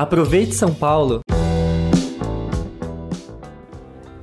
Aproveite 0.00 0.54
São 0.54 0.72
Paulo! 0.72 1.20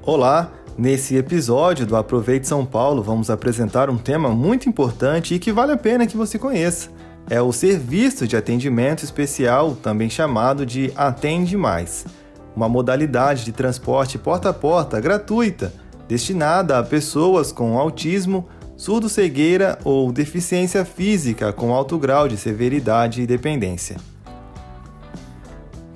Olá! 0.01 0.51
Nesse 0.75 1.15
episódio 1.15 1.85
do 1.85 1.96
Aproveite 1.96 2.47
São 2.47 2.65
Paulo, 2.65 3.04
vamos 3.04 3.29
apresentar 3.29 3.88
um 3.88 3.96
tema 3.96 4.29
muito 4.29 4.68
importante 4.68 5.36
e 5.36 5.40
que 5.40 5.52
vale 5.52 5.74
a 5.74 5.78
pena 5.78 6.08
que 6.08 6.18
você 6.18 6.40
conheça. 6.40 6.90
É 7.29 7.40
o 7.44 7.52
Serviço 7.52 8.26
de 8.26 8.36
Atendimento 8.36 9.04
Especial, 9.04 9.76
também 9.76 10.10
chamado 10.10 10.66
de 10.66 10.92
Atende 10.96 11.55
Mais, 11.55 12.07
uma 12.55 12.68
modalidade 12.68 13.46
de 13.46 13.52
transporte 13.52 14.18
porta 14.18 14.50
a 14.50 14.54
porta 14.54 15.00
gratuita, 15.00 15.71
destinada 16.07 16.80
a 16.80 16.84
pessoas 16.84 17.52
com 17.52 17.78
autismo, 17.78 18.48
surdo-cegueira 18.75 19.78
ou 19.84 20.12
deficiência 20.12 20.84
física 20.84 21.54
com 21.54 21.71
alto 21.71 22.00
grau 22.00 22.28
de 22.28 22.36
severidade 22.36 23.21
e 23.21 23.28
dependência. 23.28 23.98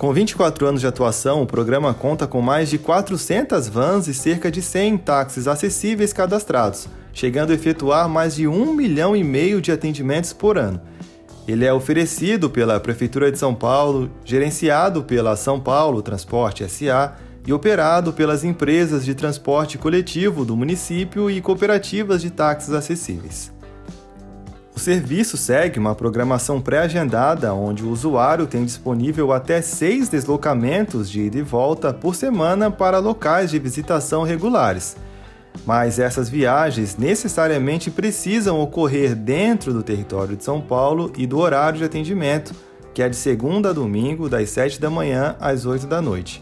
Com 0.02 0.12
24 0.12 0.66
anos 0.66 0.82
de 0.82 0.88
atuação, 0.88 1.44
o 1.44 1.46
programa 1.46 1.94
conta 1.94 2.26
com 2.26 2.42
mais 2.42 2.72
de 2.72 2.80
400 2.80 3.70
vans 3.70 4.08
e 4.08 4.16
cerca 4.16 4.50
de 4.50 4.60
100 4.60 4.98
táxis 4.98 5.48
acessíveis 5.48 6.12
cadastrados, 6.12 6.88
chegando 7.14 7.52
a 7.52 7.54
efetuar 7.54 8.10
mais 8.10 8.34
de 8.34 8.48
1 8.48 8.74
milhão 8.74 9.16
e 9.16 9.24
meio 9.24 9.62
de 9.62 9.72
atendimentos 9.72 10.34
por 10.34 10.58
ano. 10.58 10.82
Ele 11.48 11.66
é 11.66 11.72
oferecido 11.72 12.50
pela 12.50 12.80
Prefeitura 12.80 13.32
de 13.32 13.38
São 13.38 13.54
Paulo, 13.54 14.10
gerenciado 14.26 15.04
pela 15.04 15.36
São 15.36 15.60
Paulo 15.60 16.02
Transporte 16.02 16.68
SA 16.68 17.14
e 17.46 17.54
operado 17.54 18.12
pelas 18.12 18.44
empresas 18.44 19.06
de 19.06 19.14
transporte 19.14 19.78
coletivo 19.78 20.44
do 20.44 20.58
município 20.58 21.30
e 21.30 21.40
cooperativas 21.42 22.24
de 22.24 22.32
táxis 22.32 22.74
acessíveis. 22.74 23.52
O 24.74 24.80
serviço 24.80 25.36
segue 25.36 25.78
uma 25.78 25.94
programação 25.94 26.62
pré-agendada, 26.62 27.54
onde 27.54 27.84
o 27.84 27.90
usuário 27.90 28.48
tem 28.48 28.64
disponível 28.64 29.34
até 29.34 29.62
seis 29.62 30.08
deslocamentos 30.08 31.10
de 31.10 31.24
ida 31.24 31.38
e 31.38 31.42
volta 31.42 31.94
por 31.94 32.16
semana 32.16 32.72
para 32.72 32.98
locais 32.98 33.52
de 33.52 33.60
visitação 33.60 34.24
regulares. 34.24 34.96
Mas 35.66 36.00
essas 36.00 36.30
viagens 36.30 36.96
necessariamente 36.96 37.92
precisam 37.92 38.62
ocorrer 38.62 39.14
dentro 39.14 39.74
do 39.74 39.84
território 39.84 40.38
de 40.38 40.44
São 40.44 40.62
Paulo 40.62 41.12
e 41.18 41.28
do 41.28 41.38
horário 41.38 41.80
de 41.80 41.84
atendimento, 41.84 42.56
que 42.94 43.04
é 43.04 43.10
de 43.10 43.16
segunda 43.18 43.70
a 43.70 43.74
domingo, 43.74 44.30
das 44.30 44.50
7 44.52 44.80
da 44.80 44.90
manhã 44.90 45.36
às 45.40 45.66
8 45.66 45.86
da 45.86 46.02
noite. 46.02 46.42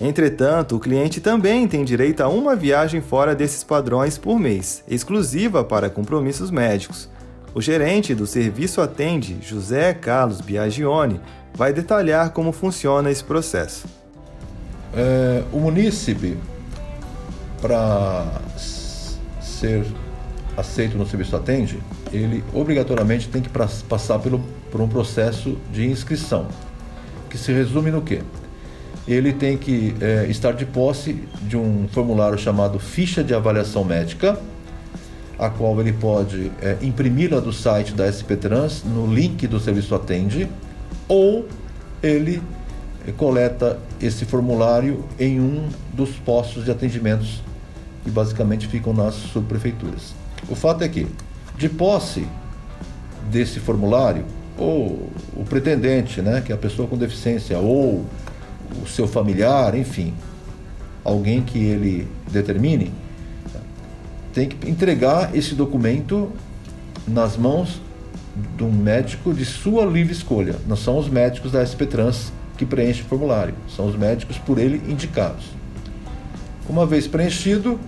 Entretanto, 0.00 0.76
o 0.76 0.80
cliente 0.80 1.20
também 1.20 1.66
tem 1.66 1.84
direito 1.84 2.22
a 2.22 2.28
uma 2.28 2.56
viagem 2.56 3.00
fora 3.00 3.34
desses 3.36 3.62
padrões 3.62 4.18
por 4.18 4.38
mês, 4.38 4.82
exclusiva 4.88 5.64
para 5.64 5.88
compromissos 5.88 6.50
médicos 6.50 7.08
o 7.56 7.60
gerente 7.62 8.14
do 8.14 8.26
Serviço 8.26 8.82
Atende, 8.82 9.38
José 9.40 9.94
Carlos 9.94 10.42
Biagione, 10.42 11.22
vai 11.54 11.72
detalhar 11.72 12.28
como 12.28 12.52
funciona 12.52 13.10
esse 13.10 13.24
processo. 13.24 13.86
É, 14.94 15.42
o 15.50 15.58
munícipe, 15.58 16.36
para 17.62 18.42
ser 19.40 19.86
aceito 20.54 20.98
no 20.98 21.06
Serviço 21.06 21.34
Atende, 21.34 21.78
ele 22.12 22.44
obrigatoriamente 22.52 23.26
tem 23.26 23.40
que 23.40 23.48
passar 23.48 24.18
pelo, 24.18 24.38
por 24.70 24.82
um 24.82 24.88
processo 24.88 25.56
de 25.72 25.86
inscrição, 25.86 26.48
que 27.30 27.38
se 27.38 27.52
resume 27.52 27.90
no 27.90 28.02
quê? 28.02 28.20
Ele 29.08 29.32
tem 29.32 29.56
que 29.56 29.96
é, 29.98 30.26
estar 30.28 30.52
de 30.52 30.66
posse 30.66 31.26
de 31.40 31.56
um 31.56 31.88
formulário 31.90 32.36
chamado 32.36 32.78
Ficha 32.78 33.24
de 33.24 33.32
Avaliação 33.32 33.82
Médica, 33.82 34.38
a 35.38 35.50
qual 35.50 35.78
ele 35.80 35.92
pode 35.92 36.50
é, 36.62 36.78
imprimi-la 36.82 37.40
do 37.40 37.52
site 37.52 37.92
da 37.92 38.10
SP 38.10 38.36
Trans 38.36 38.82
no 38.84 39.06
link 39.06 39.46
do 39.46 39.60
serviço 39.60 39.94
Atende, 39.94 40.48
ou 41.08 41.46
ele 42.02 42.42
é, 43.06 43.12
coleta 43.12 43.78
esse 44.00 44.24
formulário 44.24 45.04
em 45.18 45.40
um 45.40 45.68
dos 45.92 46.10
postos 46.16 46.64
de 46.64 46.70
atendimentos 46.70 47.42
que 48.02 48.10
basicamente 48.10 48.66
ficam 48.66 48.92
nas 48.92 49.14
subprefeituras. 49.14 50.14
O 50.48 50.54
fato 50.54 50.84
é 50.84 50.88
que, 50.88 51.06
de 51.56 51.68
posse 51.68 52.26
desse 53.30 53.58
formulário, 53.60 54.24
ou 54.56 55.10
o 55.34 55.44
pretendente, 55.44 56.22
né, 56.22 56.40
que 56.40 56.52
é 56.52 56.54
a 56.54 56.58
pessoa 56.58 56.88
com 56.88 56.96
deficiência, 56.96 57.58
ou 57.58 58.04
o 58.82 58.86
seu 58.86 59.06
familiar, 59.06 59.74
enfim, 59.74 60.14
alguém 61.04 61.42
que 61.42 61.58
ele 61.58 62.08
determine, 62.30 62.92
tem 64.36 64.50
que 64.50 64.68
entregar 64.68 65.34
esse 65.34 65.54
documento 65.54 66.30
nas 67.08 67.38
mãos 67.38 67.80
de 68.54 68.64
um 68.64 68.70
médico 68.70 69.32
de 69.32 69.46
sua 69.46 69.86
livre 69.86 70.12
escolha. 70.12 70.56
Não 70.66 70.76
são 70.76 70.98
os 70.98 71.08
médicos 71.08 71.52
da 71.52 71.64
SP 71.64 71.88
Trans 71.88 72.30
que 72.58 72.66
preenchem 72.66 73.02
o 73.02 73.06
formulário, 73.06 73.54
são 73.74 73.86
os 73.86 73.96
médicos 73.96 74.36
por 74.36 74.58
ele 74.58 74.82
indicados. 74.92 75.46
Uma 76.68 76.84
vez 76.84 77.06
preenchido, 77.06 77.80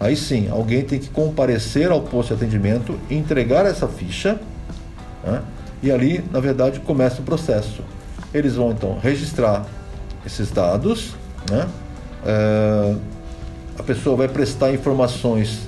aí 0.00 0.16
sim, 0.16 0.48
alguém 0.50 0.82
tem 0.82 0.98
que 0.98 1.08
comparecer 1.08 1.88
ao 1.88 2.00
posto 2.00 2.34
de 2.34 2.42
atendimento, 2.42 2.98
entregar 3.08 3.64
essa 3.64 3.86
ficha, 3.86 4.40
né? 5.22 5.40
e 5.80 5.92
ali, 5.92 6.24
na 6.32 6.40
verdade, 6.40 6.80
começa 6.80 7.20
o 7.20 7.24
processo. 7.24 7.84
Eles 8.34 8.56
vão 8.56 8.72
então 8.72 8.98
registrar 8.98 9.64
esses 10.26 10.50
dados, 10.50 11.14
né? 11.48 11.68
É 12.26 13.19
a 13.80 13.82
pessoa 13.82 14.14
vai 14.14 14.28
prestar 14.28 14.72
informações 14.72 15.60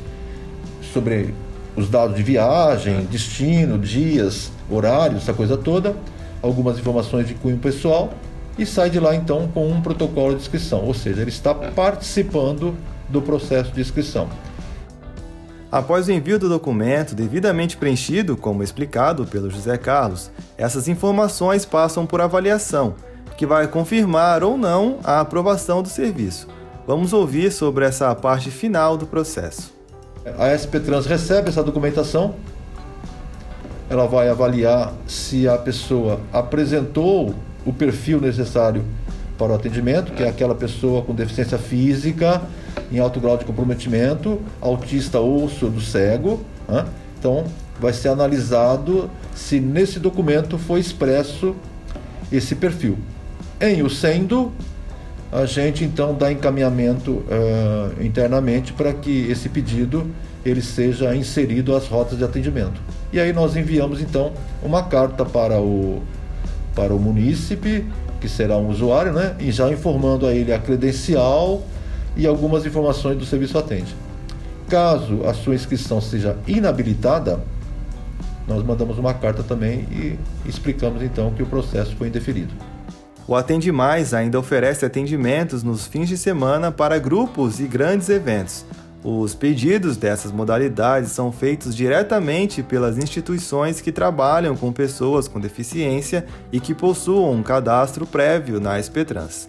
sobre 0.93 1.35
os 1.75 1.89
dados 1.89 2.15
de 2.15 2.23
viagem, 2.23 3.07
destino, 3.07 3.79
dias, 3.79 4.53
horários, 4.71 5.23
essa 5.23 5.33
coisa 5.33 5.57
toda, 5.57 5.97
algumas 6.43 6.79
informações 6.79 7.27
de 7.27 7.33
cunho 7.33 7.57
pessoal 7.57 8.13
e 8.59 8.67
sai 8.67 8.91
de 8.91 9.01
lá 9.01 9.15
então 9.15 9.49
com 9.49 9.67
um 9.67 9.81
protocolo 9.81 10.35
de 10.35 10.43
inscrição, 10.43 10.85
ou 10.85 10.93
seja, 10.93 11.23
ele 11.23 11.31
está 11.31 11.55
participando 11.55 12.77
do 13.09 13.23
processo 13.23 13.73
de 13.73 13.81
inscrição. 13.81 14.29
Após 15.71 16.07
o 16.07 16.13
envio 16.13 16.39
do 16.39 16.51
documento 16.51 17.15
devidamente 17.15 17.79
preenchido, 17.79 18.37
como 18.37 18.63
explicado 18.63 19.25
pelo 19.25 19.49
José 19.49 19.79
Carlos, 19.79 20.31
essas 20.59 20.87
informações 20.87 21.65
passam 21.65 22.05
por 22.05 22.21
avaliação, 22.21 22.95
que 23.39 23.47
vai 23.47 23.67
confirmar 23.67 24.45
ou 24.45 24.59
não 24.59 24.99
a 25.03 25.21
aprovação 25.21 25.83
do 25.83 25.89
serviço. 25.89 26.47
Vamos 26.85 27.13
ouvir 27.13 27.53
sobre 27.53 27.85
essa 27.85 28.13
parte 28.13 28.51
final 28.51 28.97
do 28.97 29.07
processo. 29.07 29.73
A 30.37 30.51
SP 30.51 30.81
Trans 30.81 31.07
recebe 31.07 31.49
essa 31.49 31.63
documentação, 31.63 32.35
ela 33.89 34.07
vai 34.07 34.29
avaliar 34.29 34.93
se 35.07 35.47
a 35.47 35.57
pessoa 35.57 36.21
apresentou 36.33 37.35
o 37.65 37.73
perfil 37.73 38.21
necessário 38.21 38.85
para 39.39 39.53
o 39.53 39.55
atendimento, 39.55 40.13
que 40.13 40.25
é 40.25 40.29
aquela 40.29 40.55
pessoa 40.57 41.03
com 41.03 41.15
deficiência 41.15 41.57
física, 41.57 42.43
em 42.91 42.99
alto 42.99 43.21
grau 43.21 43.37
de 43.37 43.45
comprometimento, 43.45 44.41
autista 44.61 45.21
ou 45.21 45.49
surdo 45.49 45.81
cego. 45.81 46.41
Né? 46.69 46.85
Então, 47.19 47.45
vai 47.79 47.93
ser 47.93 48.09
analisado 48.09 49.09
se 49.35 49.61
nesse 49.61 50.01
documento 50.01 50.59
foi 50.59 50.81
expresso 50.81 51.55
esse 52.31 52.57
perfil. 52.57 52.99
Em 53.61 53.83
o 53.83 53.91
sendo, 53.91 54.53
a 55.33 55.47
gente 55.47 55.83
então 55.83 56.15
dá 56.15 56.31
encaminhamento 56.31 57.11
uh, 57.11 58.05
internamente 58.05 58.73
para 58.75 58.93
que 58.93 59.31
esse 59.31 59.49
pedido 59.49 60.07
ele 60.45 60.61
seja 60.61 61.17
inserido 61.17 61.75
às 61.75 61.87
rotas 61.87 62.19
de 62.19 62.25
atendimento. 62.25 62.81
E 63.11 63.19
aí 63.19 63.33
nós 63.33 63.57
enviamos 63.57 64.03
então 64.03 64.33
uma 64.63 64.83
carta 64.83 65.25
para 65.25 65.59
o 65.59 66.03
para 66.75 66.95
o 66.95 66.99
munícipe, 66.99 67.85
que 68.21 68.29
será 68.29 68.57
um 68.57 68.71
usuário, 68.71 69.13
né, 69.13 69.37
e 69.39 69.53
já 69.53 69.71
informando 69.71 70.27
a 70.27 70.33
ele 70.33 70.55
a 70.55 70.59
credencial 70.59 71.63
e 72.17 72.27
algumas 72.27 72.65
informações 72.65 73.19
do 73.19 73.27
serviço 73.27 73.59
atende. 73.59 73.95
Caso 74.69 75.27
a 75.27 75.35
sua 75.35 75.55
inscrição 75.55 76.01
seja 76.01 76.37
inabilitada, 76.47 77.41
nós 78.49 78.65
mandamos 78.65 78.99
uma 78.99 79.13
carta 79.13 79.43
também 79.43 79.87
e 79.91 80.19
explicamos 80.47 81.03
então 81.03 81.31
que 81.33 81.43
o 81.43 81.47
processo 81.47 81.95
foi 81.97 82.09
indeferido. 82.09 82.55
O 83.27 83.37
Atende 83.37 83.71
Mais 83.71 84.13
ainda 84.13 84.39
oferece 84.39 84.85
atendimentos 84.85 85.63
nos 85.63 85.87
fins 85.87 86.09
de 86.09 86.19
semana 86.19 86.73
para 86.73 86.99
grupos 86.99 87.61
e 87.61 87.65
grandes 87.65 88.09
eventos. 88.09 88.65
Os 89.05 89.35
pedidos 89.35 89.97
dessas 89.97 90.31
modalidades 90.31 91.13
são 91.13 91.33
feitos 91.33 91.75
diretamente 91.75 92.63
pelas 92.63 92.99
instituições 92.99 93.81
que 93.81 93.91
trabalham 93.91 94.57
com 94.57 94.73
pessoas 94.73 95.27
com 95.27 95.41
deficiência 95.41 96.25
e 96.53 96.61
que 96.61 96.75
possuam 96.75 97.33
um 97.33 97.43
cadastro 97.43 98.07
prévio 98.07 98.61
na 98.61 98.79
SPTrans. 98.79 99.49